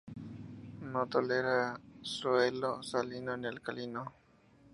[0.93, 4.03] No tolera suelo salino ni alcalino.